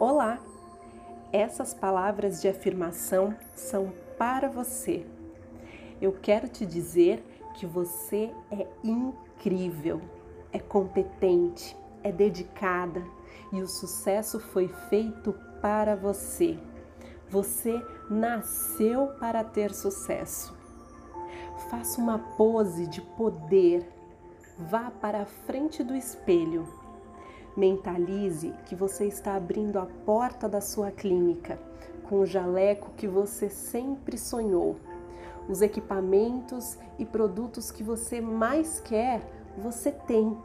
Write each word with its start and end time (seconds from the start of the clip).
Olá! 0.00 0.38
Essas 1.32 1.74
palavras 1.74 2.40
de 2.40 2.46
afirmação 2.46 3.34
são 3.56 3.92
para 4.16 4.48
você. 4.48 5.04
Eu 6.00 6.12
quero 6.12 6.48
te 6.48 6.64
dizer 6.64 7.20
que 7.56 7.66
você 7.66 8.30
é 8.48 8.68
incrível, 8.84 10.00
é 10.52 10.60
competente, 10.60 11.76
é 12.04 12.12
dedicada 12.12 13.04
e 13.52 13.60
o 13.60 13.66
sucesso 13.66 14.38
foi 14.38 14.68
feito 14.88 15.34
para 15.60 15.96
você. 15.96 16.56
Você 17.28 17.84
nasceu 18.08 19.08
para 19.18 19.42
ter 19.42 19.74
sucesso. 19.74 20.56
Faça 21.68 22.00
uma 22.00 22.20
pose 22.36 22.86
de 22.86 23.00
poder. 23.00 23.84
Vá 24.56 24.92
para 24.92 25.22
a 25.22 25.26
frente 25.26 25.82
do 25.82 25.96
espelho 25.96 26.68
Mentalize 27.58 28.54
que 28.66 28.76
você 28.76 29.06
está 29.06 29.34
abrindo 29.34 29.80
a 29.80 29.86
porta 30.06 30.48
da 30.48 30.60
sua 30.60 30.92
clínica 30.92 31.58
com 32.04 32.20
o 32.20 32.24
jaleco 32.24 32.92
que 32.96 33.08
você 33.08 33.50
sempre 33.50 34.16
sonhou. 34.16 34.76
Os 35.48 35.60
equipamentos 35.60 36.78
e 37.00 37.04
produtos 37.04 37.72
que 37.72 37.82
você 37.82 38.20
mais 38.20 38.78
quer, 38.78 39.28
você 39.58 39.90
tem. 39.90 40.38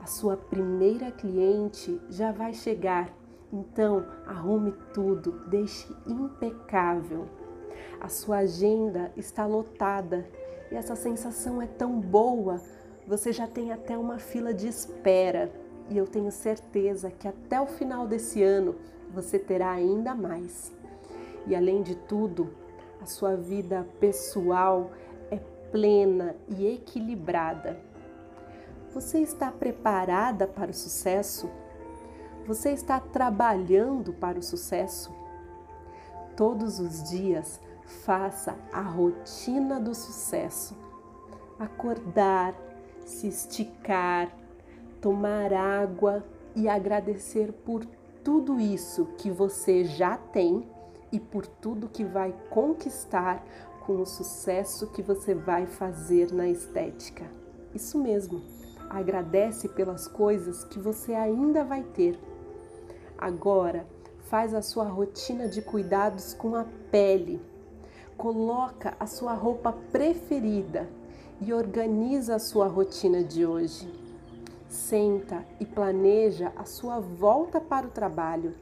A 0.00 0.06
sua 0.06 0.36
primeira 0.36 1.10
cliente 1.10 2.00
já 2.08 2.30
vai 2.30 2.54
chegar, 2.54 3.12
então 3.52 4.06
arrume 4.24 4.72
tudo, 4.94 5.40
deixe 5.48 5.92
impecável. 6.06 7.26
A 8.00 8.08
sua 8.08 8.36
agenda 8.38 9.10
está 9.16 9.44
lotada 9.44 10.24
e 10.70 10.76
essa 10.76 10.94
sensação 10.94 11.60
é 11.60 11.66
tão 11.66 11.98
boa, 11.98 12.60
você 13.08 13.32
já 13.32 13.48
tem 13.48 13.72
até 13.72 13.98
uma 13.98 14.20
fila 14.20 14.54
de 14.54 14.68
espera 14.68 15.50
e 15.88 15.96
eu 15.96 16.06
tenho 16.06 16.30
certeza 16.30 17.10
que 17.10 17.26
até 17.26 17.60
o 17.60 17.66
final 17.66 18.06
desse 18.06 18.42
ano 18.42 18.74
você 19.12 19.38
terá 19.38 19.70
ainda 19.70 20.14
mais. 20.14 20.72
E 21.46 21.56
além 21.56 21.82
de 21.82 21.94
tudo, 21.94 22.50
a 23.00 23.06
sua 23.06 23.36
vida 23.36 23.86
pessoal 23.98 24.90
é 25.30 25.38
plena 25.70 26.36
e 26.48 26.66
equilibrada. 26.66 27.78
Você 28.92 29.20
está 29.20 29.50
preparada 29.50 30.46
para 30.46 30.70
o 30.70 30.74
sucesso? 30.74 31.48
Você 32.46 32.70
está 32.70 32.98
trabalhando 32.98 34.12
para 34.12 34.38
o 34.38 34.42
sucesso? 34.42 35.14
Todos 36.36 36.80
os 36.80 37.02
dias 37.02 37.60
faça 38.04 38.56
a 38.72 38.80
rotina 38.80 39.80
do 39.80 39.94
sucesso. 39.94 40.76
Acordar, 41.58 42.54
se 43.04 43.26
esticar, 43.26 44.30
tomar 45.00 45.52
água 45.52 46.24
e 46.54 46.68
agradecer 46.68 47.52
por 47.52 47.84
tudo 48.24 48.60
isso 48.60 49.06
que 49.16 49.30
você 49.30 49.84
já 49.84 50.16
tem 50.16 50.68
e 51.10 51.18
por 51.18 51.46
tudo 51.46 51.88
que 51.88 52.04
vai 52.04 52.34
conquistar 52.50 53.44
com 53.86 54.02
o 54.02 54.06
sucesso 54.06 54.88
que 54.88 55.00
você 55.00 55.34
vai 55.34 55.66
fazer 55.66 56.32
na 56.32 56.48
estética. 56.48 57.24
Isso 57.74 57.98
mesmo. 57.98 58.42
Agradece 58.90 59.68
pelas 59.68 60.06
coisas 60.08 60.64
que 60.64 60.78
você 60.78 61.14
ainda 61.14 61.64
vai 61.64 61.82
ter. 61.82 62.18
Agora, 63.16 63.86
faz 64.28 64.52
a 64.52 64.62
sua 64.62 64.84
rotina 64.84 65.48
de 65.48 65.62
cuidados 65.62 66.34
com 66.34 66.54
a 66.54 66.66
pele. 66.90 67.40
Coloca 68.16 68.94
a 69.00 69.06
sua 69.06 69.32
roupa 69.32 69.72
preferida 69.72 70.88
e 71.40 71.52
organiza 71.52 72.34
a 72.34 72.38
sua 72.38 72.66
rotina 72.66 73.22
de 73.22 73.46
hoje. 73.46 73.97
Senta 74.68 75.46
e 75.58 75.64
planeja 75.64 76.52
a 76.54 76.64
sua 76.64 77.00
volta 77.00 77.58
para 77.58 77.86
o 77.86 77.90
trabalho. 77.90 78.54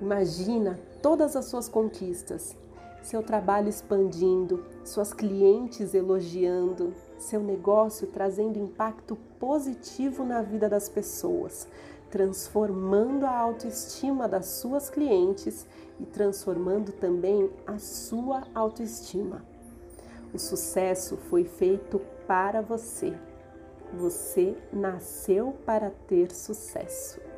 Imagina 0.00 0.80
todas 1.02 1.36
as 1.36 1.44
suas 1.44 1.68
conquistas, 1.68 2.56
seu 3.02 3.22
trabalho 3.22 3.68
expandindo, 3.68 4.64
suas 4.84 5.12
clientes 5.12 5.92
elogiando, 5.92 6.94
seu 7.18 7.40
negócio 7.40 8.06
trazendo 8.06 8.58
impacto 8.58 9.14
positivo 9.38 10.24
na 10.24 10.40
vida 10.40 10.66
das 10.66 10.88
pessoas, 10.88 11.68
transformando 12.10 13.26
a 13.26 13.36
autoestima 13.36 14.26
das 14.26 14.46
suas 14.46 14.88
clientes 14.88 15.66
e 16.00 16.06
transformando 16.06 16.90
também 16.90 17.50
a 17.66 17.78
sua 17.78 18.44
autoestima. 18.54 19.44
O 20.32 20.38
sucesso 20.38 21.18
foi 21.28 21.44
feito 21.44 22.00
para 22.26 22.62
você. 22.62 23.14
Você 23.92 24.56
nasceu 24.72 25.52
para 25.66 25.90
ter 25.90 26.32
sucesso. 26.32 27.31